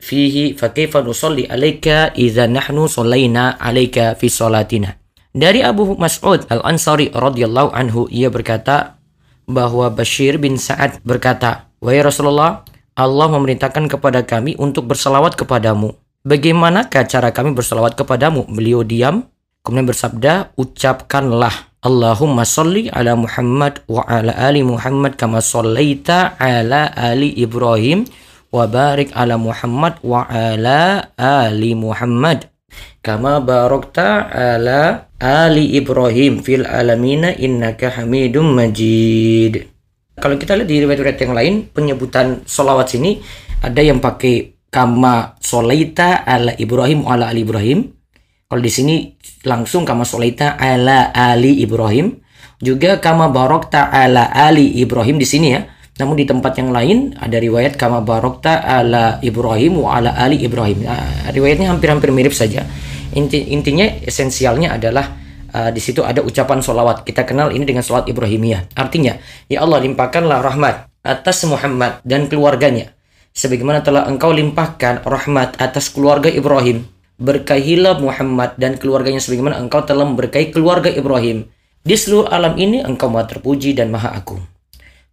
fihi 0.02 0.54
kaifa 0.54 1.02
nusalli 1.02 1.46
alayka 1.50 2.14
idza 2.14 2.46
nahnu 2.46 2.86
sallaina 2.88 3.58
alayka 3.60 4.14
fi 4.16 4.30
salatina. 4.30 4.98
Dari 5.38 5.62
Abu 5.62 5.94
Mas'ud 5.98 6.50
Al-Ansari 6.50 7.14
radhiyallahu 7.14 7.70
anhu 7.76 8.10
ia 8.10 8.34
berkata 8.34 8.98
bahwa 9.46 9.94
Bashir 9.94 10.42
bin 10.42 10.58
Sa'ad 10.58 11.04
berkata, 11.06 11.70
"Wahai 11.78 12.02
Rasulullah, 12.02 12.66
Allah 12.98 13.28
memerintahkan 13.30 13.86
kepada 13.86 14.26
kami 14.26 14.58
untuk 14.58 14.90
bersalawat 14.90 15.38
kepadamu. 15.38 15.94
Bagaimanakah 16.26 17.06
cara 17.06 17.30
kami 17.30 17.54
bersalawat 17.54 17.94
kepadamu?" 17.94 18.50
Beliau 18.50 18.82
diam 18.82 19.30
Kemudian 19.68 19.84
bersabda, 19.84 20.56
ucapkanlah 20.56 21.52
Allahumma 21.84 22.48
salli 22.48 22.88
ala 22.88 23.20
Muhammad 23.20 23.84
wa 23.92 24.00
ala 24.08 24.32
ali 24.32 24.64
Muhammad 24.64 25.20
kama 25.20 25.44
sallaita 25.44 26.40
ala 26.40 26.88
ali 26.96 27.36
Ibrahim 27.36 28.08
wa 28.58 28.66
barik 28.66 29.14
ala 29.14 29.38
Muhammad 29.38 30.02
wa 30.02 30.26
ala 30.26 31.14
ali 31.14 31.78
Muhammad 31.78 32.50
kama 33.06 33.40
barakta 33.40 34.28
ala 34.28 35.14
ali 35.22 35.78
Ibrahim 35.78 36.42
fil 36.42 36.66
alamina 36.66 37.34
innaka 37.34 37.94
Hamidum 37.94 38.54
Majid. 38.54 39.64
Kalau 40.18 40.36
kita 40.36 40.58
lihat 40.58 40.70
di 40.70 40.82
riwayat-riwayat 40.82 41.20
yang 41.22 41.34
lain, 41.38 41.54
penyebutan 41.70 42.42
solawat 42.50 42.90
sini 42.90 43.22
ada 43.62 43.80
yang 43.80 44.02
pakai 44.02 44.58
kama 44.74 45.38
solaita 45.38 46.26
ala 46.26 46.58
Ibrahim 46.58 47.06
wa 47.06 47.14
ala 47.14 47.30
ali 47.30 47.46
Ibrahim. 47.46 47.86
Kalau 48.50 48.62
di 48.64 48.72
sini 48.74 48.96
langsung 49.46 49.86
kama 49.86 50.04
solaita 50.04 50.58
ala 50.58 51.14
ali 51.14 51.62
Ibrahim. 51.62 52.18
Juga 52.58 52.98
kama 52.98 53.30
barokta 53.30 53.94
ala 53.94 54.34
ali 54.34 54.82
Ibrahim 54.82 55.22
di 55.22 55.28
sini 55.30 55.48
ya. 55.54 55.62
Namun 55.98 56.14
di 56.14 56.26
tempat 56.30 56.54
yang 56.62 56.70
lain 56.70 57.18
ada 57.18 57.38
riwayat 57.42 57.74
kama 57.74 58.06
barokta 58.06 58.62
ala 58.62 59.18
Ibrahim 59.26 59.82
wa 59.82 59.98
ala 59.98 60.14
ali 60.14 60.46
Ibrahim. 60.46 60.86
Nah, 60.86 61.34
riwayatnya 61.34 61.74
hampir-hampir 61.74 62.14
mirip 62.14 62.38
saja. 62.38 62.66
Inti, 63.18 63.50
intinya 63.50 63.90
esensialnya 64.06 64.78
adalah 64.78 65.18
uh, 65.54 65.74
di 65.74 65.82
situ 65.82 66.06
ada 66.06 66.22
ucapan 66.22 66.62
solawat. 66.62 67.02
Kita 67.02 67.26
kenal 67.26 67.50
ini 67.50 67.66
dengan 67.66 67.82
solawat 67.82 68.06
Ibrahimiyah. 68.14 68.78
Artinya, 68.78 69.18
ya 69.50 69.66
Allah 69.66 69.82
limpahkanlah 69.82 70.46
rahmat 70.46 70.76
atas 71.02 71.42
Muhammad 71.50 72.06
dan 72.06 72.30
keluarganya. 72.30 72.94
Sebagaimana 73.34 73.82
telah 73.82 74.06
engkau 74.06 74.34
limpahkan 74.34 75.02
rahmat 75.06 75.58
atas 75.62 75.90
keluarga 75.94 76.30
Ibrahim 76.30 76.86
berkahilah 77.18 77.98
Muhammad 77.98 78.54
dan 78.62 78.78
keluarganya 78.78 79.18
sebagaimana 79.18 79.58
engkau 79.58 79.82
telah 79.82 80.06
memberkahi 80.06 80.54
keluarga 80.54 80.94
Ibrahim. 80.94 81.50
Di 81.82 81.96
seluruh 81.98 82.30
alam 82.30 82.54
ini 82.62 82.86
engkau 82.86 83.10
maha 83.10 83.26
terpuji 83.26 83.74
dan 83.74 83.90
maha 83.90 84.14
agung. 84.14 84.57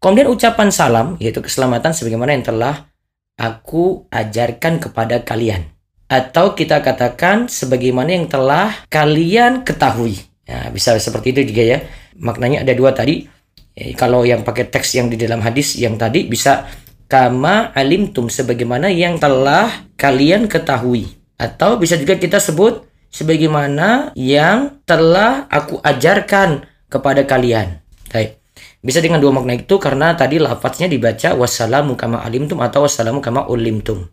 Kemudian 0.05 0.29
ucapan 0.29 0.69
salam, 0.69 1.17
yaitu 1.17 1.41
keselamatan 1.41 1.97
sebagaimana 1.97 2.37
yang 2.37 2.45
telah 2.45 2.93
aku 3.41 4.05
ajarkan 4.13 4.77
kepada 4.77 5.25
kalian. 5.25 5.65
Atau 6.13 6.53
kita 6.53 6.85
katakan 6.85 7.49
sebagaimana 7.49 8.13
yang 8.13 8.29
telah 8.29 8.85
kalian 8.93 9.65
ketahui. 9.65 10.21
Ya, 10.45 10.69
bisa 10.69 10.93
seperti 11.01 11.33
itu 11.33 11.49
juga 11.49 11.65
ya. 11.65 11.79
Maknanya 12.21 12.69
ada 12.69 12.77
dua 12.77 12.93
tadi. 12.93 13.25
Eh, 13.73 13.97
kalau 13.97 14.29
yang 14.29 14.45
pakai 14.45 14.69
teks 14.69 14.93
yang 14.93 15.09
di 15.09 15.17
dalam 15.17 15.41
hadis 15.41 15.73
yang 15.81 15.97
tadi 15.97 16.29
bisa 16.29 16.69
kama 17.09 17.73
alimtum 17.73 18.29
sebagaimana 18.29 18.93
yang 18.93 19.17
telah 19.17 19.89
kalian 19.97 20.53
ketahui 20.53 21.17
atau 21.41 21.81
bisa 21.81 21.97
juga 21.97 22.21
kita 22.21 22.45
sebut 22.45 22.85
sebagaimana 23.09 24.13
yang 24.21 24.85
telah 24.85 25.49
aku 25.49 25.81
ajarkan 25.81 26.69
kepada 26.93 27.25
kalian. 27.25 27.81
Baik. 28.13 28.44
Bisa 28.85 29.01
dengan 29.01 29.17
dua 29.17 29.33
makna 29.33 29.57
itu 29.57 29.81
karena 29.81 30.13
tadi 30.13 30.37
lafaznya 30.37 30.93
dibaca 30.93 31.33
wassalamu 31.33 31.97
kama 31.97 32.21
alimtum 32.21 32.61
atau 32.61 32.85
wassalamu 32.85 33.25
kama 33.25 33.49
ulimtum. 33.49 34.05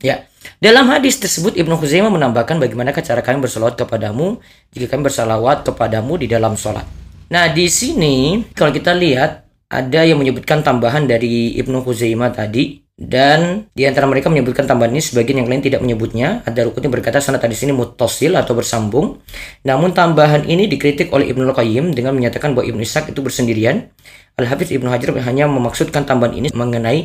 Ya. 0.00 0.24
Dalam 0.56 0.88
hadis 0.88 1.20
tersebut 1.20 1.52
Ibnu 1.52 1.76
Khuzaimah 1.76 2.08
menambahkan 2.08 2.56
bagaimana 2.56 2.96
cara 2.96 3.20
kami 3.20 3.44
bersolawat 3.44 3.76
kepadamu 3.76 4.40
jika 4.72 4.96
kami 4.96 5.12
bersalawat 5.12 5.68
kepadamu 5.68 6.16
di 6.16 6.32
dalam 6.32 6.56
sholat. 6.56 6.88
Nah 7.28 7.52
di 7.52 7.68
sini 7.68 8.40
kalau 8.56 8.72
kita 8.72 8.96
lihat 8.96 9.44
ada 9.68 10.00
yang 10.06 10.16
menyebutkan 10.16 10.64
tambahan 10.64 11.04
dari 11.04 11.52
Ibnu 11.60 11.84
Khuzaimah 11.84 12.32
tadi 12.32 12.85
dan 12.96 13.68
di 13.76 13.84
antara 13.84 14.08
mereka 14.08 14.32
menyebutkan 14.32 14.64
tambahan 14.64 14.88
ini 14.96 15.04
sebagian 15.04 15.44
yang 15.44 15.52
lain 15.52 15.60
tidak 15.60 15.84
menyebutnya. 15.84 16.40
Ada 16.48 16.64
rukun 16.64 16.88
yang 16.88 16.94
berkata 16.96 17.20
sanad 17.20 17.44
di 17.44 17.52
sini 17.52 17.76
mutasil 17.76 18.32
atau 18.32 18.56
bersambung. 18.56 19.20
Namun 19.68 19.92
tambahan 19.92 20.48
ini 20.48 20.64
dikritik 20.64 21.12
oleh 21.12 21.28
Ibnu 21.28 21.52
Qayyim 21.52 21.92
dengan 21.92 22.16
menyatakan 22.16 22.56
bahwa 22.56 22.64
Ibnu 22.72 22.80
Ishaq 22.80 23.12
itu 23.12 23.20
bersendirian. 23.20 23.92
Al-Hafiz 24.40 24.72
Ibnu 24.72 24.88
Hajar 24.88 25.12
hanya 25.12 25.44
memaksudkan 25.44 26.08
tambahan 26.08 26.40
ini 26.40 26.48
mengenai 26.56 27.04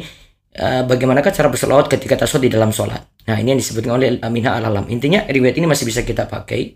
uh, 0.56 0.88
bagaimanakah 0.88 1.32
cara 1.36 1.52
berselawat 1.52 1.92
ketika 1.92 2.24
tasawuf 2.24 2.48
di 2.48 2.52
dalam 2.56 2.72
sholat. 2.72 3.04
Nah 3.28 3.36
ini 3.36 3.56
yang 3.56 3.60
disebutkan 3.60 3.92
oleh 3.92 4.16
Aminah 4.24 4.64
Al-Alam. 4.64 4.88
Intinya 4.88 5.28
riwayat 5.28 5.60
ini 5.60 5.68
masih 5.68 5.84
bisa 5.84 6.08
kita 6.08 6.24
pakai. 6.24 6.72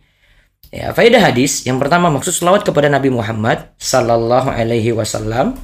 Ya, 0.76 0.92
faedah 0.92 1.24
hadis 1.24 1.64
yang 1.64 1.80
pertama 1.80 2.12
maksud 2.12 2.36
selawat 2.36 2.68
kepada 2.68 2.92
Nabi 2.92 3.08
Muhammad 3.08 3.72
sallallahu 3.80 4.52
alaihi 4.52 4.92
wasallam 4.92 5.56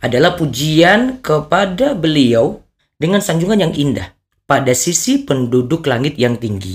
adalah 0.00 0.40
pujian 0.40 1.20
kepada 1.20 1.92
beliau 1.92 2.64
dengan 2.98 3.22
sanjungan 3.22 3.62
yang 3.62 3.72
indah 3.72 4.12
pada 4.44 4.74
sisi 4.74 5.22
penduduk 5.22 5.86
langit 5.86 6.18
yang 6.18 6.36
tinggi. 6.36 6.74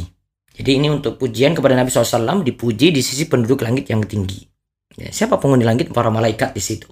Jadi 0.54 0.80
ini 0.80 0.88
untuk 0.88 1.20
pujian 1.20 1.52
kepada 1.52 1.76
Nabi 1.76 1.92
SAW 1.92 2.42
dipuji 2.42 2.96
di 2.96 3.04
sisi 3.04 3.28
penduduk 3.28 3.62
langit 3.68 3.92
yang 3.92 4.02
tinggi. 4.08 4.48
Ya, 4.96 5.10
siapa 5.10 5.42
penghuni 5.42 5.68
langit? 5.68 5.92
Para 5.92 6.14
malaikat 6.14 6.54
di 6.54 6.62
situ. 6.62 6.88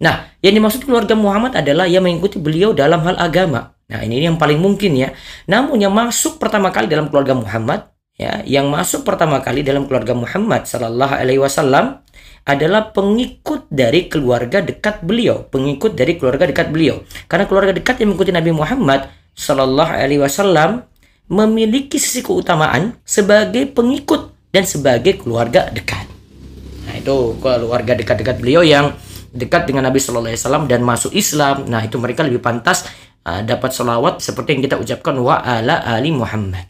Nah, 0.00 0.32
yang 0.40 0.56
dimaksud 0.56 0.88
keluarga 0.88 1.12
Muhammad 1.12 1.52
adalah 1.52 1.84
yang 1.84 2.00
mengikuti 2.00 2.40
beliau 2.40 2.72
dalam 2.72 3.04
hal 3.04 3.20
agama. 3.20 3.76
Nah, 3.92 4.00
ini 4.00 4.24
yang 4.24 4.40
paling 4.40 4.56
mungkin 4.56 4.96
ya. 4.96 5.12
Namun 5.44 5.76
yang 5.76 5.92
masuk 5.92 6.40
pertama 6.40 6.72
kali 6.72 6.88
dalam 6.88 7.12
keluarga 7.12 7.36
Muhammad, 7.36 7.92
ya, 8.16 8.40
yang 8.48 8.72
masuk 8.72 9.04
pertama 9.04 9.44
kali 9.44 9.60
dalam 9.60 9.84
keluarga 9.84 10.16
Muhammad 10.16 10.64
Sallallahu 10.64 11.12
Alaihi 11.12 11.40
Wasallam 11.44 12.00
adalah 12.50 12.90
pengikut 12.90 13.70
dari 13.70 14.10
keluarga 14.10 14.58
dekat 14.58 15.06
beliau, 15.06 15.46
pengikut 15.46 15.94
dari 15.94 16.18
keluarga 16.18 16.50
dekat 16.50 16.74
beliau. 16.74 17.06
Karena 17.30 17.46
keluarga 17.46 17.70
dekat 17.70 18.02
yang 18.02 18.12
mengikuti 18.12 18.34
Nabi 18.34 18.50
Muhammad 18.50 19.06
Shallallahu 19.38 19.92
Alaihi 19.94 20.18
Wasallam 20.18 20.82
memiliki 21.30 21.96
sisi 22.02 22.26
keutamaan 22.26 22.98
sebagai 23.06 23.70
pengikut 23.70 24.34
dan 24.50 24.66
sebagai 24.66 25.22
keluarga 25.22 25.70
dekat. 25.70 26.10
Nah 26.90 26.94
itu 26.98 27.38
keluarga 27.38 27.94
dekat-dekat 27.94 28.42
beliau 28.42 28.66
yang 28.66 28.98
dekat 29.30 29.70
dengan 29.70 29.86
Nabi 29.86 30.02
Shallallahu 30.02 30.34
Alaihi 30.34 30.42
Wasallam 30.42 30.66
dan 30.66 30.82
masuk 30.82 31.14
Islam. 31.14 31.70
Nah 31.70 31.86
itu 31.86 31.96
mereka 32.02 32.26
lebih 32.26 32.42
pantas 32.42 32.82
uh, 33.22 33.46
dapat 33.46 33.70
salawat 33.70 34.18
seperti 34.18 34.58
yang 34.58 34.62
kita 34.66 34.76
ucapkan 34.76 35.14
wa 35.22 35.38
ala 35.38 35.86
ali 35.86 36.10
Muhammad. 36.10 36.66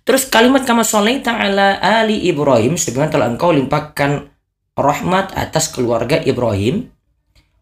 Terus 0.00 0.26
kalimat 0.26 0.64
kama 0.64 0.82
ala 0.82 1.76
ali 1.78 2.24
Ibrahim 2.26 2.80
sebagaimana 2.80 3.12
telah 3.12 3.28
engkau 3.28 3.52
limpahkan 3.52 4.29
rahmat 4.80 5.36
atas 5.36 5.68
keluarga 5.68 6.18
Ibrahim. 6.18 6.88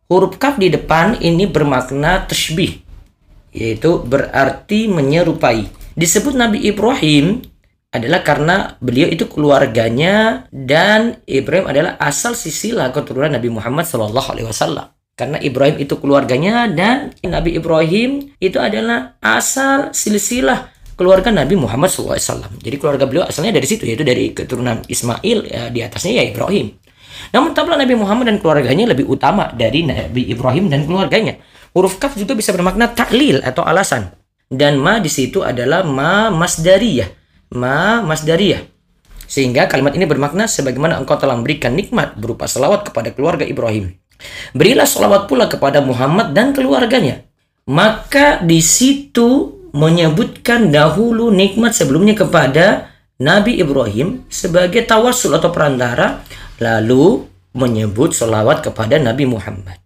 Huruf 0.09 0.41
kaf 0.41 0.57
di 0.57 0.73
depan 0.73 1.21
ini 1.21 1.45
bermakna 1.45 2.25
tashbih, 2.25 2.81
yaitu 3.53 4.01
berarti 4.01 4.89
menyerupai. 4.89 5.69
Disebut 5.93 6.33
Nabi 6.33 6.65
Ibrahim 6.65 7.45
adalah 7.93 8.25
karena 8.25 8.57
beliau 8.81 9.11
itu 9.13 9.29
keluarganya 9.29 10.49
dan 10.49 11.21
Ibrahim 11.29 11.69
adalah 11.69 11.93
asal 12.01 12.33
sisilah 12.33 12.89
keturunan 12.95 13.37
Nabi 13.37 13.53
Muhammad 13.53 13.85
Shallallahu 13.85 14.29
Alaihi 14.33 14.49
Wasallam. 14.49 14.89
Karena 15.19 15.43
Ibrahim 15.43 15.83
itu 15.83 15.99
keluarganya 15.99 16.71
dan 16.71 17.11
Nabi 17.27 17.59
Ibrahim 17.59 18.31
itu 18.39 18.55
adalah 18.63 19.19
asal 19.19 19.91
silsilah 19.91 20.71
keluarga 20.95 21.35
Nabi 21.35 21.59
Muhammad 21.59 21.91
SAW. 21.91 22.47
Jadi 22.63 22.77
keluarga 22.79 23.03
beliau 23.03 23.27
asalnya 23.27 23.59
dari 23.59 23.67
situ 23.67 23.83
yaitu 23.83 24.07
dari 24.07 24.31
keturunan 24.31 24.87
Ismail 24.87 25.39
ya, 25.51 25.75
di 25.75 25.83
atasnya 25.83 26.23
ya 26.23 26.25
Ibrahim. 26.31 26.78
Namun 27.35 27.53
tampaklah 27.53 27.81
Nabi 27.81 27.95
Muhammad 27.99 28.33
dan 28.33 28.37
keluarganya 28.41 28.89
lebih 28.89 29.09
utama 29.09 29.53
dari 29.53 29.85
Nabi 29.85 30.31
Ibrahim 30.33 30.73
dan 30.73 30.85
keluarganya. 30.89 31.39
Huruf 31.77 32.01
kaf 32.01 32.17
juga 32.17 32.33
bisa 32.33 32.51
bermakna 32.57 32.91
taklil 32.91 33.45
atau 33.45 33.63
alasan. 33.65 34.15
Dan 34.49 34.81
ma 34.81 34.97
di 34.97 35.13
situ 35.13 35.45
adalah 35.45 35.85
ma 35.85 36.33
masdariyah. 36.33 37.09
Ma 37.53 38.01
masdariyah. 38.01 38.65
Sehingga 39.29 39.69
kalimat 39.69 39.93
ini 39.93 40.09
bermakna 40.09 40.49
sebagaimana 40.49 40.97
engkau 40.97 41.21
telah 41.21 41.37
memberikan 41.37 41.77
nikmat 41.77 42.17
berupa 42.17 42.49
salawat 42.49 42.89
kepada 42.89 43.13
keluarga 43.13 43.45
Ibrahim. 43.45 43.93
Berilah 44.57 44.89
salawat 44.89 45.29
pula 45.29 45.47
kepada 45.47 45.85
Muhammad 45.85 46.33
dan 46.33 46.57
keluarganya. 46.57 47.29
Maka 47.69 48.41
di 48.41 48.65
situ 48.65 49.61
menyebutkan 49.77 50.73
dahulu 50.73 51.29
nikmat 51.29 51.77
sebelumnya 51.77 52.17
kepada 52.17 52.89
Nabi 53.21 53.61
Ibrahim 53.61 54.25
sebagai 54.33 54.89
tawasul 54.89 55.37
atau 55.37 55.53
perantara, 55.53 56.25
lalu 56.59 57.27
menyebut 57.57 58.15
salawat 58.15 58.63
kepada 58.63 58.99
Nabi 59.01 59.27
Muhammad. 59.27 59.79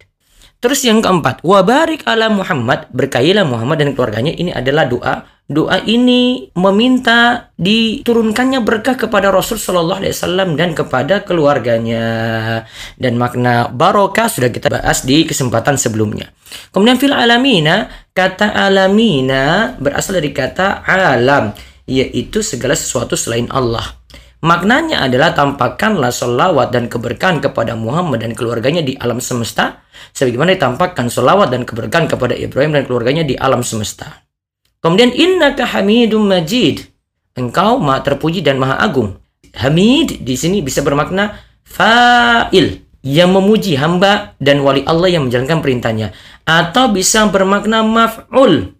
Terus 0.63 0.87
yang 0.87 1.03
keempat, 1.03 1.43
wabarik 1.43 2.07
ala 2.07 2.31
Muhammad, 2.31 2.87
berkailah 2.95 3.43
Muhammad 3.43 3.83
dan 3.83 3.99
keluarganya. 3.99 4.31
Ini 4.31 4.55
adalah 4.55 4.87
doa 4.87 5.27
doa 5.53 5.83
ini 5.85 6.49
meminta 6.57 7.53
diturunkannya 7.61 8.65
berkah 8.65 8.97
kepada 8.97 9.29
Rasul 9.29 9.61
Shallallahu 9.61 10.01
Alaihi 10.01 10.15
Wasallam 10.17 10.49
dan 10.57 10.73
kepada 10.73 11.27
keluarganya 11.27 12.07
dan 12.97 13.15
makna 13.21 13.69
barokah 13.69 14.31
sudah 14.31 14.49
kita 14.49 14.73
bahas 14.73 15.05
di 15.05 15.29
kesempatan 15.29 15.77
sebelumnya. 15.77 16.33
Kemudian 16.73 16.97
fil 16.97 17.13
alamina 17.13 17.91
kata 18.17 18.55
alamina 18.55 19.75
berasal 19.77 20.19
dari 20.19 20.33
kata 20.33 20.87
alam 20.87 21.53
yaitu 21.85 22.41
segala 22.41 22.73
sesuatu 22.79 23.19
selain 23.19 23.51
Allah. 23.53 24.02
Maknanya 24.43 25.07
adalah 25.07 25.31
tampakkanlah 25.39 26.11
solawat 26.11 26.75
dan 26.75 26.91
keberkahan 26.91 27.39
kepada 27.39 27.79
Muhammad 27.79 28.27
dan 28.27 28.35
keluarganya 28.35 28.83
di 28.83 28.99
alam 28.99 29.23
semesta, 29.23 29.87
sebagaimana 30.11 30.59
ditampakkan 30.59 31.07
solawat 31.07 31.55
dan 31.55 31.63
keberkahan 31.63 32.11
kepada 32.11 32.35
Ibrahim 32.35 32.75
dan 32.75 32.83
keluarganya 32.83 33.23
di 33.23 33.39
alam 33.39 33.63
semesta. 33.63 34.27
Kemudian 34.83 35.15
innaka 35.15 35.63
hamidum 35.63 36.27
majid. 36.27 36.91
Engkau 37.39 37.79
maha 37.79 38.03
terpuji 38.03 38.43
dan 38.43 38.59
maha 38.59 38.83
agung. 38.83 39.15
Hamid 39.55 40.27
di 40.27 40.35
sini 40.35 40.59
bisa 40.59 40.83
bermakna 40.83 41.39
fa'il 41.63 42.83
yang 43.07 43.31
memuji 43.31 43.79
hamba 43.79 44.35
dan 44.43 44.59
wali 44.67 44.83
Allah 44.83 45.07
yang 45.07 45.31
menjalankan 45.31 45.63
perintahnya 45.63 46.11
atau 46.43 46.91
bisa 46.91 47.31
bermakna 47.31 47.87
maf'ul 47.87 48.75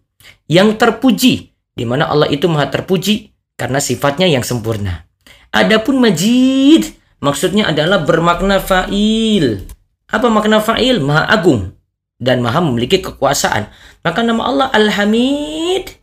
yang 0.51 0.75
terpuji 0.75 1.55
di 1.73 1.85
mana 1.87 2.11
Allah 2.11 2.27
itu 2.29 2.51
maha 2.51 2.67
terpuji 2.67 3.31
karena 3.55 3.79
sifatnya 3.79 4.27
yang 4.27 4.43
sempurna. 4.43 5.12
Adapun 5.53 6.01
majid 6.01 6.97
maksudnya 7.21 7.69
adalah 7.69 8.03
bermakna 8.03 8.59
fa'il. 8.59 9.69
Apa 10.09 10.33
makna 10.33 10.65
fa'il? 10.65 11.01
Maha 11.01 11.29
agung 11.29 11.77
dan 12.23 12.39
maha 12.41 12.63
memiliki 12.63 13.03
kekuasaan. 13.03 13.69
Maka 14.07 14.23
nama 14.23 14.47
Allah 14.47 14.69
Al-Hamid 14.71 15.99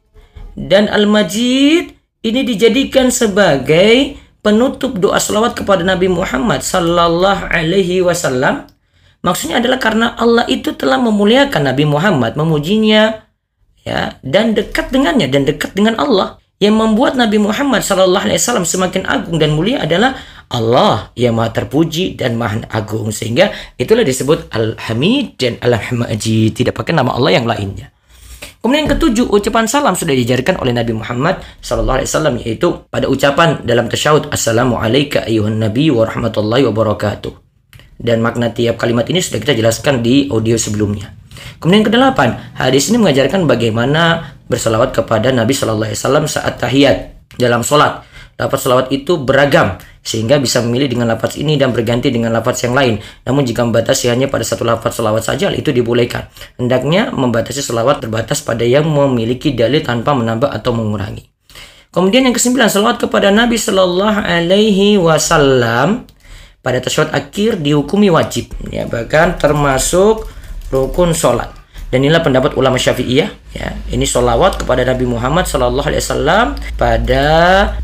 dan 0.60 0.92
Al-Majid 0.92 1.96
ini 2.20 2.42
dijadikan 2.44 3.08
sebagai 3.08 4.20
penutup 4.44 5.00
doa 5.00 5.16
selawat 5.20 5.56
kepada 5.56 5.88
Nabi 5.88 6.12
Muhammad 6.12 6.60
sallallahu 6.60 7.48
alaihi 7.48 8.04
wasallam. 8.04 8.68
Maksudnya 9.24 9.60
adalah 9.64 9.80
karena 9.80 10.16
Allah 10.16 10.48
itu 10.48 10.76
telah 10.76 11.00
memuliakan 11.00 11.72
Nabi 11.72 11.84
Muhammad, 11.84 12.40
memujinya 12.40 13.24
ya 13.84 14.20
dan 14.24 14.56
dekat 14.56 14.92
dengannya 14.92 15.28
dan 15.28 15.44
dekat 15.48 15.76
dengan 15.76 15.96
Allah. 16.00 16.40
Yang 16.60 16.76
membuat 16.76 17.16
Nabi 17.16 17.40
Muhammad 17.40 17.88
sallallahu 17.88 18.28
alaihi 18.28 18.36
wasallam 18.36 18.68
semakin 18.68 19.08
agung 19.08 19.40
dan 19.40 19.56
mulia 19.56 19.80
adalah 19.80 20.20
Allah 20.52 21.08
yang 21.16 21.40
maha 21.40 21.56
terpuji 21.56 22.20
dan 22.20 22.36
maha 22.36 22.68
agung 22.68 23.16
sehingga 23.16 23.56
itulah 23.80 24.04
disebut 24.04 24.52
Al-Hamid 24.52 25.40
dan 25.40 25.56
Al-Hamajid 25.64 26.60
tidak 26.60 26.76
pakai 26.76 26.92
nama 26.92 27.16
Allah 27.16 27.40
yang 27.40 27.48
lainnya. 27.48 27.96
Kemudian 28.60 28.84
yang 28.84 28.92
ketujuh, 28.92 29.32
ucapan 29.32 29.72
salam 29.72 29.96
sudah 29.96 30.12
diajarkan 30.12 30.60
oleh 30.60 30.76
Nabi 30.76 30.92
Muhammad 30.92 31.40
sallallahu 31.64 32.04
alaihi 32.04 32.12
wasallam 32.12 32.36
yaitu 32.44 32.68
pada 32.92 33.08
ucapan 33.08 33.64
dalam 33.64 33.88
tasyahud 33.88 34.28
Assalamu 34.28 34.76
alayka 34.76 35.24
nabi 35.32 35.88
wa 35.96 36.04
rahmatullahi 36.04 36.68
wa 36.68 36.76
barakatuh. 36.76 37.32
Dan 37.96 38.20
makna 38.20 38.52
tiap 38.52 38.76
kalimat 38.76 39.08
ini 39.08 39.24
sudah 39.24 39.40
kita 39.40 39.56
jelaskan 39.56 40.04
di 40.04 40.28
audio 40.28 40.60
sebelumnya. 40.60 41.16
Kemudian 41.64 41.84
yang 41.84 41.88
kedelapan, 41.88 42.30
hadis 42.60 42.92
ini 42.92 43.00
mengajarkan 43.00 43.48
bagaimana 43.48 44.36
bersalawat 44.50 44.92
kepada 44.92 45.30
Nabi 45.30 45.54
Shallallahu 45.54 45.94
Alaihi 45.94 46.02
Wasallam 46.02 46.26
saat 46.26 46.58
tahiyat 46.60 46.98
dalam 47.38 47.62
sholat. 47.62 48.04
Lafaz 48.40 48.64
salawat 48.64 48.88
itu 48.96 49.20
beragam 49.20 49.76
sehingga 50.00 50.40
bisa 50.40 50.64
memilih 50.64 50.88
dengan 50.96 51.12
lafaz 51.12 51.36
ini 51.36 51.60
dan 51.60 51.76
berganti 51.76 52.08
dengan 52.08 52.32
lafaz 52.32 52.64
yang 52.64 52.72
lain. 52.72 52.96
Namun 53.28 53.44
jika 53.44 53.68
membatasi 53.68 54.08
hanya 54.08 54.32
pada 54.32 54.48
satu 54.48 54.64
lafaz 54.64 54.96
salawat 54.96 55.28
saja, 55.28 55.52
itu 55.52 55.76
dibolehkan. 55.76 56.32
Hendaknya 56.56 57.12
membatasi 57.12 57.60
salawat 57.60 58.00
terbatas 58.00 58.40
pada 58.40 58.64
yang 58.64 58.88
memiliki 58.88 59.52
dalil 59.52 59.84
tanpa 59.84 60.16
menambah 60.16 60.56
atau 60.56 60.72
mengurangi. 60.72 61.28
Kemudian 61.92 62.32
yang 62.32 62.36
kesembilan, 62.38 62.72
salawat 62.72 63.04
kepada 63.04 63.28
Nabi 63.28 63.60
Shallallahu 63.60 64.24
Alaihi 64.24 64.96
Wasallam 64.96 66.08
pada 66.64 66.80
tasyahud 66.80 67.12
akhir 67.12 67.60
dihukumi 67.60 68.08
wajib, 68.08 68.56
ya 68.72 68.88
bahkan 68.88 69.36
termasuk 69.36 70.32
rukun 70.72 71.12
sholat. 71.12 71.59
Dan 71.90 72.06
inilah 72.06 72.22
pendapat 72.22 72.54
ulama 72.54 72.78
Syafi'iyah 72.78 73.30
ya. 73.58 73.68
Ini 73.90 74.06
sholawat 74.06 74.62
kepada 74.62 74.86
Nabi 74.86 75.10
Muhammad 75.10 75.50
Sallallahu 75.50 75.90
Alaihi 75.90 76.06
Wasallam 76.06 76.48
pada 76.78 77.26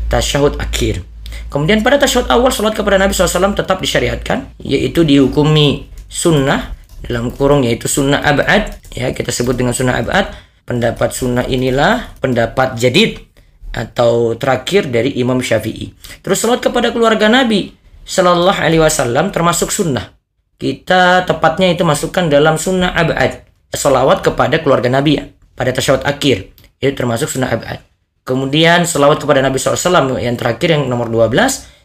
tasyahud 0.06 0.54
akhir. 0.62 1.02
Kemudian 1.46 1.82
pada 1.82 1.98
tasyahud 1.98 2.26
awal 2.30 2.50
sholat 2.50 2.74
kepada 2.74 2.98
Nabi 2.98 3.14
SAW 3.14 3.54
tetap 3.54 3.78
disyariatkan, 3.78 4.50
yaitu 4.58 5.06
dihukumi 5.06 5.86
sunnah 6.10 6.74
dalam 7.06 7.30
kurung 7.30 7.62
yaitu 7.62 7.86
sunnah 7.86 8.18
abad 8.18 8.82
ya 8.90 9.14
kita 9.14 9.30
sebut 9.30 9.54
dengan 9.54 9.70
sunnah 9.70 10.02
abad. 10.02 10.34
Pendapat 10.66 11.14
sunnah 11.14 11.46
inilah 11.46 12.18
pendapat 12.18 12.74
jadid 12.74 13.22
atau 13.70 14.34
terakhir 14.34 14.90
dari 14.90 15.14
Imam 15.14 15.38
Syafi'i. 15.38 15.94
Terus 16.26 16.42
sholat 16.42 16.58
kepada 16.58 16.90
keluarga 16.90 17.30
Nabi 17.30 17.70
Sallallahu 18.02 18.58
Alaihi 18.58 18.82
Wasallam 18.82 19.30
termasuk 19.30 19.70
sunnah. 19.70 20.18
Kita 20.58 21.22
tepatnya 21.22 21.70
itu 21.70 21.86
masukkan 21.86 22.26
dalam 22.26 22.58
sunnah 22.58 22.98
abad 22.98 23.45
selawat 23.72 24.22
kepada 24.22 24.60
keluarga 24.62 24.90
Nabi 24.90 25.18
ya, 25.18 25.24
pada 25.56 25.70
tasyahud 25.72 26.04
akhir. 26.04 26.52
Itu 26.78 26.92
termasuk 26.92 27.32
sunnah 27.32 27.50
abad. 27.50 27.80
Kemudian 28.26 28.82
selawat 28.84 29.22
kepada 29.22 29.38
Nabi 29.38 29.56
SAW 29.56 30.18
yang 30.18 30.34
terakhir 30.34 30.74
yang 30.74 30.90
nomor 30.90 31.06
12. 31.06 31.30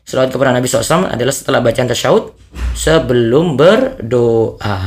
Selawat 0.02 0.34
kepada 0.34 0.50
Nabi 0.50 0.66
SAW 0.66 1.06
adalah 1.06 1.30
setelah 1.30 1.62
bacaan 1.62 1.86
tasyahud 1.86 2.34
sebelum 2.74 3.54
berdoa. 3.54 4.78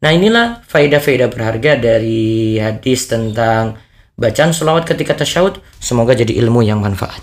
Nah 0.00 0.10
inilah 0.12 0.64
faedah-faedah 0.64 1.28
berharga 1.28 1.76
dari 1.76 2.56
hadis 2.56 3.04
tentang 3.04 3.76
bacaan 4.16 4.56
selawat 4.56 4.88
ketika 4.88 5.20
tasyahud. 5.20 5.60
Semoga 5.76 6.16
jadi 6.16 6.32
ilmu 6.40 6.64
yang 6.64 6.80
manfaat. 6.80 7.20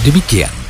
Demikian 0.00 0.69